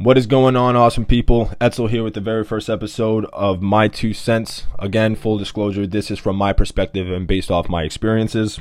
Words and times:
What 0.00 0.16
is 0.16 0.28
going 0.28 0.54
on, 0.54 0.76
awesome 0.76 1.04
people? 1.04 1.50
Etzel 1.60 1.88
here 1.88 2.04
with 2.04 2.14
the 2.14 2.20
very 2.20 2.44
first 2.44 2.70
episode 2.70 3.24
of 3.32 3.60
My 3.60 3.88
Two 3.88 4.12
Cents. 4.12 4.64
Again, 4.78 5.16
full 5.16 5.38
disclosure, 5.38 5.88
this 5.88 6.08
is 6.08 6.20
from 6.20 6.36
my 6.36 6.52
perspective 6.52 7.10
and 7.10 7.26
based 7.26 7.50
off 7.50 7.68
my 7.68 7.82
experiences. 7.82 8.60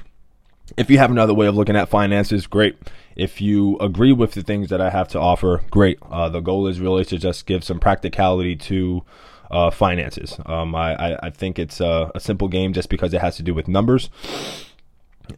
If 0.77 0.89
you 0.89 0.97
have 0.97 1.11
another 1.11 1.35
way 1.35 1.45
of 1.45 1.53
looking 1.53 1.75
at 1.75 1.89
finances, 1.89 2.47
great. 2.47 2.75
If 3.15 3.39
you 3.39 3.77
agree 3.77 4.13
with 4.13 4.31
the 4.31 4.41
things 4.41 4.69
that 4.69 4.81
I 4.81 4.89
have 4.89 5.09
to 5.09 5.19
offer, 5.19 5.61
great. 5.69 5.99
Uh, 6.09 6.27
the 6.27 6.39
goal 6.39 6.65
is 6.65 6.79
really 6.79 7.05
to 7.05 7.20
just 7.20 7.45
give 7.45 7.63
some 7.63 7.79
practicality 7.79 8.55
to 8.55 9.04
uh, 9.51 9.69
finances. 9.69 10.39
Um, 10.47 10.73
I, 10.73 10.95
I, 10.95 11.19
I, 11.27 11.29
think 11.29 11.59
it's 11.59 11.79
a, 11.79 12.11
a 12.15 12.19
simple 12.19 12.47
game 12.47 12.73
just 12.73 12.89
because 12.89 13.13
it 13.13 13.21
has 13.21 13.38
to 13.38 13.43
do 13.43 13.54
with 13.54 13.67
numbers 13.67 14.09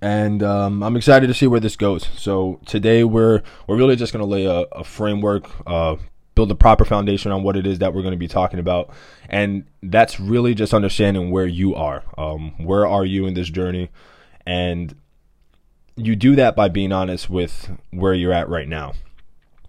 and 0.02 0.44
um, 0.44 0.84
I'm 0.84 0.96
excited 0.96 1.28
to 1.28 1.34
see 1.34 1.48
where 1.48 1.60
this 1.60 1.76
goes. 1.76 2.08
So 2.18 2.60
today 2.66 3.04
we're 3.04 3.42
we're 3.68 3.78
really 3.78 3.96
just 3.96 4.14
going 4.14 4.24
to 4.24 4.30
lay 4.30 4.46
a, 4.46 4.62
a 4.72 4.84
framework, 4.84 5.50
uh, 5.68 5.96
build 6.36 6.52
a 6.52 6.56
proper 6.56 6.86
foundation 6.86 7.32
on 7.32 7.44
what 7.44 7.56
it 7.56 7.68
is 7.68 7.80
that 7.80 7.94
we're 7.94 8.02
going 8.02 8.14
to 8.14 8.18
be 8.18 8.28
talking 8.28 8.60
about, 8.60 8.90
and 9.30 9.66
that's 9.84 10.20
really 10.20 10.54
just 10.54 10.74
understanding 10.74 11.32
where 11.32 11.48
you 11.48 11.76
are. 11.76 12.04
Um, 12.18 12.54
where 12.58 12.88
are 12.88 13.06
you 13.06 13.26
in 13.26 13.34
this 13.34 13.50
journey, 13.50 13.90
and 14.46 14.96
you 15.96 16.16
do 16.16 16.36
that 16.36 16.56
by 16.56 16.70
being 16.70 16.92
honest 16.92 17.30
with 17.30 17.72
where 17.92 18.14
you're 18.14 18.34
at 18.34 18.50
right 18.50 18.68
now. 18.68 18.94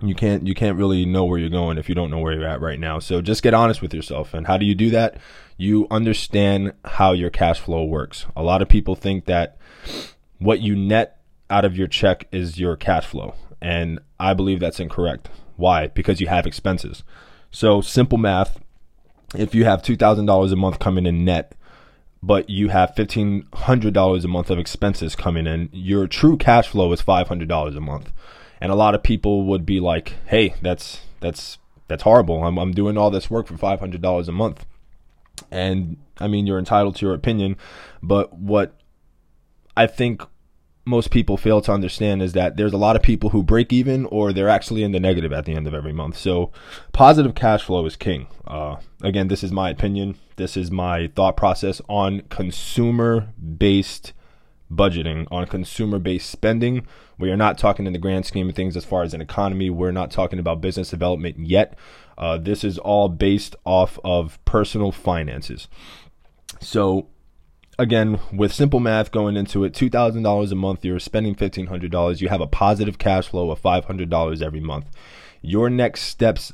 You 0.03 0.15
can't 0.15 0.47
you 0.47 0.55
can't 0.55 0.79
really 0.79 1.05
know 1.05 1.25
where 1.25 1.39
you're 1.39 1.51
going 1.51 1.79
if 1.79 1.89
you 1.89 1.95
don't 1.95 2.11
know 2.11 2.19
where 2.19 2.33
you're 2.33 2.47
at 2.47 2.61
right 2.61 2.79
now. 2.79 2.99
So 2.99 3.21
just 3.21 3.43
get 3.43 3.55
honest 3.55 3.83
with 3.83 3.93
yourself. 3.93 4.33
And 4.35 4.47
how 4.47 4.57
do 4.57 4.65
you 4.65 4.75
do 4.75 4.91
that? 4.91 5.19
You 5.57 5.87
understand 5.91 6.73
how 6.85 7.13
your 7.13 7.31
cash 7.31 7.61
flow 7.61 7.85
works. 7.85 8.27
A 8.35 8.43
lot 8.43 8.63
of 8.63 8.69
people 8.69 8.95
think 8.95 9.27
that 9.27 9.59
what 10.39 10.61
you 10.61 10.75
net 10.75 11.21
out 11.51 11.65
of 11.65 11.77
your 11.77 11.89
check 11.89 12.29
is 12.33 12.59
your 12.59 12.77
cash 12.77 13.07
flow. 13.07 13.35
And 13.61 14.01
I 14.19 14.33
believe 14.33 14.61
that's 14.61 14.81
incorrect. 14.81 15.29
Why? 15.57 15.89
Because 15.89 16.21
you 16.21 16.29
have 16.29 16.47
expenses. 16.47 17.03
So, 17.51 17.83
simple 17.83 18.17
math 18.17 18.59
if 19.35 19.55
you 19.55 19.65
have 19.65 19.83
$2,000 19.83 20.53
a 20.53 20.57
month 20.57 20.79
coming 20.79 21.07
in 21.07 21.25
net, 21.25 21.55
but 22.23 22.51
you 22.51 22.69
have 22.69 22.95
$1,500 22.95 24.25
a 24.25 24.29
month 24.29 24.51
of 24.51 24.59
expenses 24.59 25.17
coming 25.17 25.47
in, 25.47 25.69
your 25.73 26.07
true 26.07 26.37
cash 26.37 26.69
flow 26.69 26.93
is 26.93 27.03
$500 27.03 27.77
a 27.77 27.81
month. 27.81 28.13
And 28.61 28.71
a 28.71 28.75
lot 28.75 28.95
of 28.95 29.03
people 29.03 29.45
would 29.47 29.65
be 29.65 29.81
like, 29.81 30.15
hey, 30.27 30.55
that's, 30.61 31.01
that's, 31.21 31.59
that's 31.89 32.03
horrible. 32.03 32.45
I'm, 32.45 32.59
I'm 32.59 32.73
doing 32.73 32.99
all 32.99 33.11
this 33.11 33.31
work 33.31 33.47
for 33.47 33.55
$500 33.55 34.29
a 34.29 34.33
month. 34.33 34.67
And 35.51 35.97
I 36.19 36.29
mean, 36.29 36.47
you're 36.47 36.59
entitled 36.59 36.97
to 36.97 37.07
your 37.07 37.15
opinion, 37.15 37.57
but 38.03 38.35
what 38.35 38.77
I 39.77 39.87
think 39.87 40.23
most 40.85 41.11
people 41.11 41.37
fail 41.37 41.61
to 41.63 41.73
understand 41.73 42.23
is 42.23 42.33
that 42.33 42.57
there's 42.57 42.73
a 42.73 42.79
lot 42.79 42.97
of 42.97 43.03
people 43.03 43.31
who 43.31 43.43
break 43.43 43.73
even 43.73 44.07
or 44.07 44.33
they're 44.33 44.49
actually 44.49 44.83
in 44.83 44.93
the 44.93 45.01
negative 45.01 45.33
at 45.33 45.45
the 45.45 45.55
end 45.55 45.67
of 45.67 45.75
every 45.75 45.93
month. 45.93 46.17
So, 46.17 46.51
positive 46.93 47.35
cash 47.35 47.63
flow 47.63 47.85
is 47.87 47.97
king. 47.97 48.27
Uh, 48.47 48.77
again, 49.03 49.29
this 49.29 49.45
is 49.45 49.53
my 49.53 49.71
opinion. 49.71 50.17
This 50.37 50.57
is 50.57 50.71
my 50.71 51.09
thought 51.15 51.37
process 51.37 51.81
on 51.89 52.23
consumer 52.29 53.29
based 53.39 54.13
budgeting, 54.73 55.27
on 55.31 55.47
consumer 55.47 55.99
based 55.99 56.31
spending. 56.31 56.87
We 57.19 57.31
are 57.31 57.37
not 57.37 57.59
talking 57.59 57.87
in 57.87 57.93
the 57.93 57.99
grand 57.99 58.27
scheme 58.27 58.49
of 58.49 58.55
things 58.55 58.77
as 58.77 58.85
far 58.85 59.03
as 59.03 59.13
an 59.15 59.21
economy. 59.21 59.69
We're 59.71 59.91
not 59.93 60.11
talking 60.11 60.39
about 60.39 60.61
business 60.61 60.91
development 60.91 61.39
yet. 61.39 61.77
Uh, 62.17 62.39
this 62.39 62.65
is 62.65 62.79
all 62.79 63.09
based 63.09 63.57
off 63.65 63.99
of 64.05 64.43
personal 64.45 64.93
finances. 64.93 65.69
So, 66.61 67.09
again, 67.79 68.21
with 68.33 68.53
simple 68.53 68.81
math 68.81 69.11
going 69.11 69.37
into 69.37 69.65
it, 69.65 69.73
$2,000 69.73 70.53
a 70.53 70.55
month, 70.55 70.85
you're 70.85 70.99
spending 70.99 71.35
$1,500. 71.35 72.21
You 72.21 72.29
have 72.29 72.41
a 72.41 72.47
positive 72.47 72.99
cash 72.99 73.29
flow 73.29 73.51
of 73.51 73.63
$500 73.63 74.43
every 74.43 74.61
month. 74.61 74.87
Your 75.41 75.71
next 75.71 76.03
steps, 76.03 76.53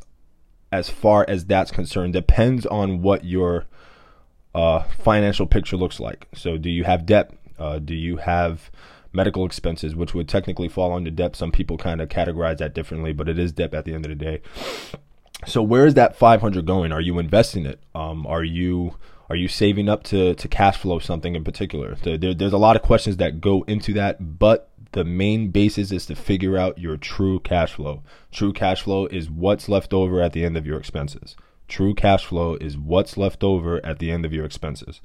as 0.71 0.89
far 0.89 1.25
as 1.29 1.45
that's 1.45 1.73
concerned, 1.73 2.13
depends 2.13 2.65
on 2.67 3.03
what 3.03 3.25
your 3.25 3.67
uh, 4.55 4.85
financial 5.01 5.47
picture 5.47 5.77
looks 5.77 5.99
like. 5.99 6.29
So, 6.35 6.57
do 6.57 6.71
you 6.71 6.85
have 6.85 7.07
debt? 7.07 7.33
Uh, 7.59 7.79
do 7.79 7.95
you 7.95 8.19
have 8.19 8.71
medical 9.13 9.47
expenses, 9.47 9.95
which 9.95 10.15
would 10.15 10.29
technically 10.29 10.69
fall 10.69 10.93
under 10.93 11.11
debt? 11.11 11.37
Some 11.37 11.53
people 11.53 11.79
kind 11.79 12.01
of 12.01 12.09
categorize 12.09 12.59
that 12.59 12.75
differently, 12.75 13.13
but 13.13 13.29
it 13.29 13.39
is 13.39 13.53
debt 13.53 13.75
at 13.75 13.85
the 13.85 13.95
end 13.95 14.05
of 14.05 14.11
the 14.11 14.25
day. 14.25 14.41
So, 15.47 15.63
where 15.63 15.87
is 15.87 15.95
that 15.95 16.17
500 16.17 16.65
going? 16.65 16.93
Are 16.93 17.01
you 17.01 17.19
investing 17.19 17.67
it? 17.67 17.81
Um, 17.95 18.27
are 18.27 18.45
you 18.45 18.95
are 19.29 19.37
you 19.37 19.49
saving 19.49 19.89
up 19.89 20.03
to 20.05 20.35
to 20.35 20.49
cash 20.49 20.77
flow 20.77 20.99
something 20.99 21.35
in 21.35 21.45
particular? 21.45 21.97
There, 21.97 22.35
there's 22.35 22.53
a 22.53 22.59
lot 22.59 22.77
of 22.77 22.83
questions 22.83 23.17
that 23.19 23.41
go 23.41 23.63
into 23.67 23.93
that, 23.95 24.39
but 24.39 24.71
the 24.93 25.05
main 25.05 25.51
basis 25.51 25.93
is 25.93 26.07
to 26.07 26.15
figure 26.15 26.57
out 26.57 26.79
your 26.79 26.97
true 26.97 27.41
cash 27.41 27.75
flow. 27.75 28.03
True 28.33 28.53
cash 28.53 28.83
flow 28.83 29.07
is 29.07 29.29
what's 29.29 29.69
left 29.69 29.93
over 29.93 30.23
at 30.23 30.33
the 30.33 30.45
end 30.45 30.57
of 30.57 30.67
your 30.67 30.79
expenses. 30.79 31.37
True 31.69 31.95
cash 31.95 32.25
flow 32.25 32.55
is 32.55 32.79
what's 32.79 33.17
left 33.17 33.43
over 33.43 33.85
at 33.85 33.99
the 33.99 34.11
end 34.11 34.25
of 34.25 34.33
your 34.33 34.45
expenses. 34.45 35.01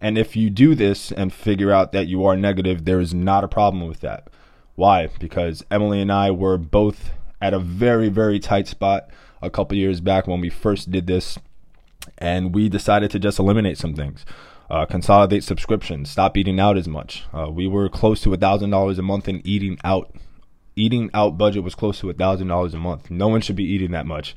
And 0.00 0.16
if 0.16 0.34
you 0.34 0.50
do 0.50 0.74
this 0.74 1.12
and 1.12 1.32
figure 1.32 1.70
out 1.70 1.92
that 1.92 2.06
you 2.06 2.24
are 2.24 2.36
negative, 2.36 2.84
there 2.84 3.00
is 3.00 3.12
not 3.12 3.44
a 3.44 3.48
problem 3.48 3.86
with 3.86 4.00
that. 4.00 4.28
Why? 4.74 5.08
Because 5.18 5.64
Emily 5.70 6.00
and 6.00 6.10
I 6.10 6.30
were 6.30 6.56
both 6.56 7.10
at 7.40 7.52
a 7.52 7.58
very, 7.58 8.08
very 8.08 8.38
tight 8.38 8.66
spot 8.66 9.10
a 9.42 9.50
couple 9.50 9.76
years 9.76 10.00
back 10.00 10.26
when 10.26 10.40
we 10.40 10.50
first 10.50 10.90
did 10.90 11.06
this 11.06 11.38
and 12.18 12.54
we 12.54 12.68
decided 12.68 13.10
to 13.10 13.18
just 13.18 13.38
eliminate 13.38 13.78
some 13.78 13.94
things. 13.94 14.24
Uh, 14.70 14.86
consolidate 14.86 15.42
subscriptions, 15.42 16.08
stop 16.08 16.36
eating 16.36 16.60
out 16.60 16.76
as 16.76 16.86
much. 16.86 17.24
Uh, 17.32 17.50
we 17.50 17.66
were 17.66 17.88
close 17.88 18.20
to 18.20 18.32
a 18.32 18.36
thousand 18.36 18.70
dollars 18.70 18.98
a 18.98 19.02
month 19.02 19.28
in 19.28 19.44
eating 19.44 19.78
out. 19.82 20.14
Eating 20.76 21.10
out 21.12 21.36
budget 21.36 21.64
was 21.64 21.74
close 21.74 21.98
to 21.98 22.08
a 22.08 22.14
thousand 22.14 22.46
dollars 22.46 22.72
a 22.72 22.78
month. 22.78 23.10
No 23.10 23.26
one 23.26 23.40
should 23.40 23.56
be 23.56 23.64
eating 23.64 23.90
that 23.90 24.06
much. 24.06 24.36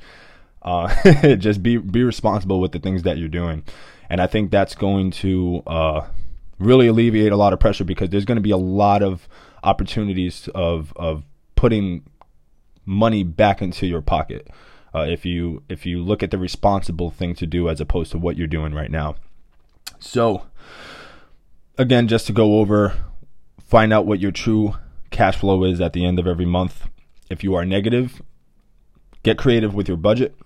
Uh, 0.60 1.36
just 1.36 1.62
be 1.62 1.76
be 1.76 2.02
responsible 2.02 2.60
with 2.60 2.72
the 2.72 2.80
things 2.80 3.04
that 3.04 3.16
you're 3.16 3.28
doing, 3.28 3.62
and 4.14 4.22
I 4.22 4.28
think 4.28 4.52
that's 4.52 4.76
going 4.76 5.10
to 5.10 5.64
uh, 5.66 6.06
really 6.60 6.86
alleviate 6.86 7.32
a 7.32 7.36
lot 7.36 7.52
of 7.52 7.58
pressure 7.58 7.82
because 7.82 8.10
there's 8.10 8.24
going 8.24 8.36
to 8.36 8.42
be 8.42 8.52
a 8.52 8.56
lot 8.56 9.02
of 9.02 9.28
opportunities 9.64 10.48
of 10.54 10.92
of 10.94 11.24
putting 11.56 12.04
money 12.86 13.24
back 13.24 13.60
into 13.60 13.88
your 13.88 14.00
pocket 14.00 14.46
uh, 14.94 15.00
if 15.00 15.26
you 15.26 15.64
if 15.68 15.84
you 15.84 16.00
look 16.00 16.22
at 16.22 16.30
the 16.30 16.38
responsible 16.38 17.10
thing 17.10 17.34
to 17.34 17.44
do 17.44 17.68
as 17.68 17.80
opposed 17.80 18.12
to 18.12 18.18
what 18.18 18.36
you're 18.36 18.46
doing 18.46 18.72
right 18.72 18.92
now. 18.92 19.16
So 19.98 20.46
again, 21.76 22.06
just 22.06 22.28
to 22.28 22.32
go 22.32 22.60
over, 22.60 22.94
find 23.66 23.92
out 23.92 24.06
what 24.06 24.20
your 24.20 24.30
true 24.30 24.76
cash 25.10 25.38
flow 25.38 25.64
is 25.64 25.80
at 25.80 25.92
the 25.92 26.06
end 26.06 26.20
of 26.20 26.28
every 26.28 26.46
month. 26.46 26.86
If 27.28 27.42
you 27.42 27.56
are 27.56 27.64
negative, 27.64 28.22
get 29.24 29.38
creative 29.38 29.74
with 29.74 29.88
your 29.88 29.96
budget. 29.96 30.36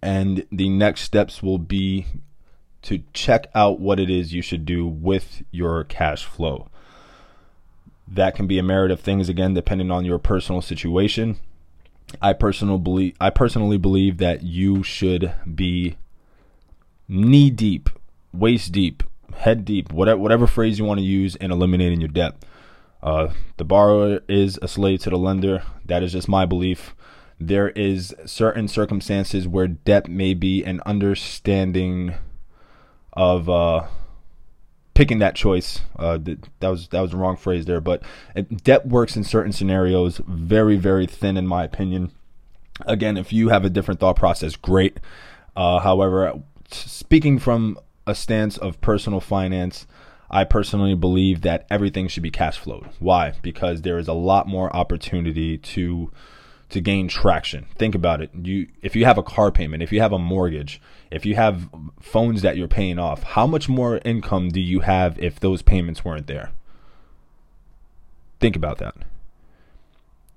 And 0.00 0.46
the 0.50 0.70
next 0.70 1.02
steps 1.02 1.42
will 1.42 1.58
be 1.58 2.06
to 2.82 3.02
check 3.12 3.48
out 3.54 3.80
what 3.80 3.98
it 4.00 4.10
is 4.10 4.32
you 4.32 4.42
should 4.42 4.64
do 4.64 4.86
with 4.86 5.42
your 5.50 5.84
cash 5.84 6.24
flow. 6.24 6.68
That 8.06 8.34
can 8.34 8.46
be 8.46 8.58
a 8.58 8.62
merit 8.62 8.90
of 8.90 9.00
things 9.00 9.28
again, 9.28 9.54
depending 9.54 9.90
on 9.90 10.04
your 10.04 10.18
personal 10.18 10.62
situation. 10.62 11.38
I 12.22 12.32
personal 12.32 12.78
believe 12.78 13.14
I 13.20 13.30
personally 13.30 13.76
believe 13.76 14.16
that 14.18 14.42
you 14.42 14.82
should 14.82 15.34
be 15.54 15.96
knee 17.06 17.50
deep, 17.50 17.90
waist 18.32 18.72
deep, 18.72 19.02
head 19.34 19.64
deep, 19.64 19.92
whatever 19.92 20.18
whatever 20.18 20.46
phrase 20.46 20.78
you 20.78 20.84
want 20.84 21.00
to 21.00 21.04
use 21.04 21.36
in 21.36 21.50
eliminating 21.50 22.00
your 22.00 22.08
debt. 22.08 22.34
Uh, 23.02 23.28
the 23.58 23.64
borrower 23.64 24.20
is 24.28 24.58
a 24.62 24.68
slave 24.68 25.00
to 25.00 25.10
the 25.10 25.18
lender. 25.18 25.62
That 25.84 26.02
is 26.02 26.12
just 26.12 26.28
my 26.28 26.46
belief. 26.46 26.94
There 27.38 27.68
is 27.70 28.14
certain 28.26 28.66
circumstances 28.66 29.46
where 29.46 29.68
debt 29.68 30.08
may 30.08 30.34
be 30.34 30.64
an 30.64 30.80
understanding 30.84 32.14
of 33.18 33.50
uh, 33.50 33.84
picking 34.94 35.18
that 35.18 35.34
choice. 35.34 35.80
Uh, 35.98 36.18
that 36.60 36.68
was 36.68 36.88
that 36.88 37.00
was 37.00 37.10
the 37.10 37.16
wrong 37.16 37.36
phrase 37.36 37.66
there, 37.66 37.80
but 37.80 38.02
debt 38.62 38.86
works 38.86 39.16
in 39.16 39.24
certain 39.24 39.52
scenarios 39.52 40.20
very 40.26 40.76
very 40.76 41.04
thin 41.04 41.36
in 41.36 41.46
my 41.46 41.64
opinion. 41.64 42.12
Again, 42.86 43.16
if 43.16 43.32
you 43.32 43.48
have 43.48 43.64
a 43.64 43.70
different 43.70 43.98
thought 43.98 44.14
process, 44.14 44.54
great. 44.54 45.00
Uh, 45.56 45.80
however, 45.80 46.40
speaking 46.70 47.40
from 47.40 47.76
a 48.06 48.14
stance 48.14 48.56
of 48.56 48.80
personal 48.80 49.20
finance, 49.20 49.84
I 50.30 50.44
personally 50.44 50.94
believe 50.94 51.40
that 51.40 51.66
everything 51.68 52.06
should 52.06 52.22
be 52.22 52.30
cash 52.30 52.56
flowed. 52.56 52.88
Why? 53.00 53.32
Because 53.42 53.82
there 53.82 53.98
is 53.98 54.06
a 54.06 54.12
lot 54.12 54.46
more 54.46 54.74
opportunity 54.76 55.58
to 55.58 56.12
to 56.70 56.80
gain 56.80 57.08
traction. 57.08 57.66
Think 57.76 57.94
about 57.94 58.20
it. 58.20 58.30
You 58.34 58.68
if 58.82 58.94
you 58.94 59.04
have 59.04 59.18
a 59.18 59.22
car 59.22 59.50
payment, 59.50 59.82
if 59.82 59.92
you 59.92 60.00
have 60.00 60.12
a 60.12 60.18
mortgage, 60.18 60.80
if 61.10 61.24
you 61.24 61.34
have 61.34 61.68
phones 62.00 62.42
that 62.42 62.56
you're 62.56 62.68
paying 62.68 62.98
off, 62.98 63.22
how 63.22 63.46
much 63.46 63.68
more 63.68 64.00
income 64.04 64.50
do 64.50 64.60
you 64.60 64.80
have 64.80 65.18
if 65.18 65.40
those 65.40 65.62
payments 65.62 66.04
weren't 66.04 66.26
there? 66.26 66.52
Think 68.40 68.54
about 68.54 68.78
that. 68.78 68.94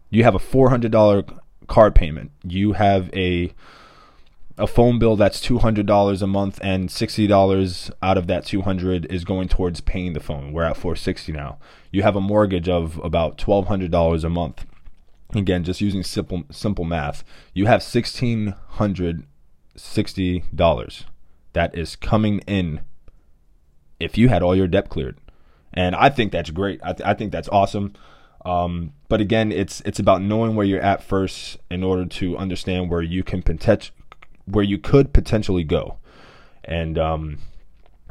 You 0.10 0.24
have 0.24 0.36
a 0.36 0.40
$400 0.40 1.40
car 1.68 1.92
payment. 1.92 2.32
You 2.44 2.74
have 2.74 3.10
a 3.14 3.54
a 4.58 4.68
phone 4.68 5.00
bill 5.00 5.16
that's 5.16 5.40
$200 5.42 6.22
a 6.22 6.28
month 6.28 6.60
and 6.62 6.90
$60 6.90 7.92
out 8.04 8.18
of 8.18 8.28
that 8.28 8.46
200 8.46 9.06
is 9.06 9.24
going 9.24 9.48
towards 9.48 9.82
paying 9.82 10.14
the 10.14 10.20
phone. 10.20 10.52
We're 10.52 10.66
at 10.66 10.78
460 10.78 11.32
now. 11.32 11.58
You 11.90 12.04
have 12.04 12.16
a 12.16 12.22
mortgage 12.22 12.70
of 12.70 13.00
about 13.04 13.38
$1200 13.38 14.24
a 14.24 14.30
month 14.30 14.66
again, 15.34 15.64
just 15.64 15.82
using 15.82 16.04
simple 16.04 16.44
simple 16.52 16.86
math, 16.86 17.24
you 17.54 17.66
have 17.66 17.84
sixteen 17.84 18.56
hundred 18.70 19.26
sixty 19.76 20.44
dollars 20.54 21.06
that 21.54 21.78
is 21.78 21.96
coming 21.96 22.40
in 22.48 22.82
if 24.00 24.18
you 24.18 24.30
had 24.30 24.42
all 24.42 24.56
your 24.56 24.68
debt 24.68 24.90
cleared, 24.90 25.18
and 25.74 25.96
I 25.96 26.10
think 26.10 26.32
that's 26.32 26.50
great. 26.50 26.80
I, 26.84 26.94
th- 26.94 27.08
I 27.08 27.14
think 27.14 27.32
that's 27.32 27.50
awesome. 27.50 27.94
Um, 28.44 28.94
but 29.08 29.22
again, 29.22 29.52
it's 29.52 29.82
it's 29.82 30.00
about 30.00 30.22
knowing 30.22 30.56
where 30.56 30.66
you're 30.66 30.82
at 30.82 31.04
first 31.04 31.58
in 31.70 31.84
order 31.84 32.06
to 32.06 32.38
understand 32.38 32.90
where 32.90 33.02
you 33.02 33.24
can 33.24 33.44
potential 33.44 33.96
where 34.46 34.64
you 34.66 34.80
could 34.80 35.14
potentially 35.14 35.64
go, 35.64 35.98
and 36.64 36.98
um, 36.98 37.38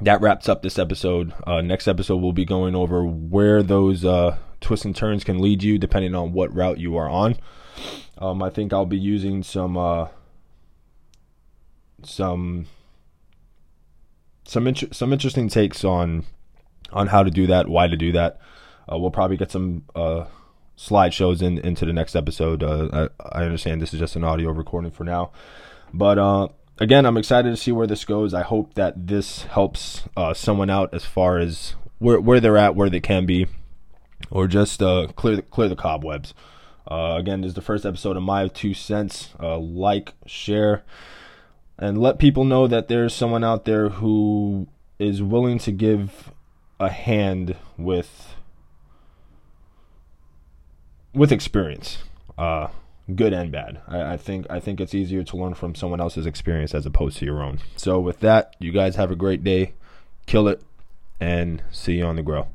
that 0.00 0.20
wraps 0.20 0.49
up 0.49 0.62
this 0.62 0.78
episode. 0.78 1.32
Uh, 1.46 1.61
next 1.61 1.88
episode, 1.88 2.16
we'll 2.16 2.32
be 2.32 2.44
going 2.44 2.76
over 2.76 3.05
where 3.05 3.62
those 3.62 4.05
uh, 4.05 4.37
twists 4.61 4.85
and 4.85 4.95
turns 4.95 5.25
can 5.25 5.41
lead 5.41 5.62
you 5.62 5.79
depending 5.79 6.15
on 6.15 6.33
what 6.33 6.55
route 6.55 6.79
you 6.79 6.97
are 6.97 7.09
on. 7.09 7.37
Um, 8.19 8.43
I 8.43 8.51
think 8.51 8.73
I'll 8.73 8.87
be 8.87 8.99
using 8.99 9.43
some 9.43 9.77
uh, 9.77 10.09
some 12.03 12.67
some 14.45 14.75
some 14.75 15.12
interesting 15.12 15.49
takes 15.49 15.85
on 15.85 16.25
on 16.93 17.07
how 17.07 17.23
to 17.23 17.31
do 17.31 17.47
that, 17.47 17.69
why 17.69 17.87
to 17.87 17.97
do 17.97 18.12
that. 18.12 18.39
Uh, 18.91 18.99
we'll 18.99 19.11
probably 19.11 19.37
get 19.37 19.51
some 19.51 19.85
uh, 19.95 20.27
slideshows 20.77 21.43
in 21.43 21.59
into 21.59 21.87
the 21.87 21.93
next 21.93 22.17
episode. 22.17 22.62
Uh, 22.62 23.09
I, 23.21 23.41
I, 23.41 23.45
understand 23.45 23.81
this 23.81 23.95
is 23.95 24.01
just 24.01 24.17
an 24.17 24.25
audio 24.25 24.51
recording 24.51 24.91
for 24.91 25.05
now, 25.05 25.31
but 25.95 26.19
uh, 26.19 26.49
again, 26.79 27.07
I'm 27.07 27.17
excited 27.17 27.51
to 27.51 27.57
see 27.57 27.71
where 27.73 27.87
this 27.87 28.05
goes. 28.05 28.35
I 28.35 28.43
hope 28.43 28.75
that 28.75 29.07
this 29.07 29.45
helps 29.45 30.03
uh, 30.17 30.35
someone 30.35 30.71
out 30.71 30.93
as 30.93 31.05
far 31.05 31.39
as 31.39 31.75
where 31.99 32.21
where 32.21 32.41
they're 32.41 32.59
at, 32.59 32.75
where 32.75 32.91
they 32.91 33.01
can 33.01 33.27
be, 33.27 33.47
or 34.31 34.47
just 34.47 34.82
uh, 34.82 35.09
clear 35.17 35.37
the, 35.37 35.43
clear 35.43 35.69
the 35.69 35.77
cobwebs. 35.77 36.35
Uh, 36.91 37.17
again, 37.19 37.43
this 37.43 37.50
is 37.50 37.55
the 37.55 37.62
first 37.62 37.85
episode 37.85 38.17
of 38.17 38.23
my 38.23 38.49
two 38.49 38.75
cents. 38.75 39.31
Uh, 39.41 39.59
like, 39.59 40.15
share, 40.27 40.82
and 41.79 41.99
let 41.99 42.19
people 42.19 42.44
know 42.44 42.67
that 42.67 42.88
there's 42.88 43.15
someone 43.15 43.44
out 43.44 43.65
there 43.65 43.88
who 43.88 44.69
is 44.99 45.23
willing 45.23 45.59
to 45.59 45.73
give 45.73 46.32
a 46.79 46.91
hand 46.91 47.56
with 47.77 48.35
with 51.12 51.33
experience, 51.33 51.99
uh, 52.38 52.69
good 53.15 53.33
and 53.33 53.50
bad. 53.50 53.81
I, 53.88 54.15
I 54.15 54.17
think 54.17 54.47
I 54.50 54.61
think 54.61 54.81
it's 54.81 54.94
easier 54.94 55.23
to 55.25 55.37
learn 55.37 55.55
from 55.55 55.75
someone 55.75 56.00
else's 56.00 56.26
experience 56.26 56.75
as 56.75 56.87
opposed 56.87 57.19
to 57.19 57.25
your 57.25 57.43
own. 57.43 57.59
So 57.76 57.99
with 57.99 58.21
that, 58.21 58.56
you 58.59 58.73
guys 58.73 58.97
have 58.97 59.11
a 59.11 59.17
great 59.17 59.44
day. 59.44 59.75
Kill 60.26 60.49
it, 60.49 60.62
and 61.19 61.62
see 61.71 61.94
you 61.99 62.05
on 62.05 62.17
the 62.17 62.23
grow. 62.23 62.49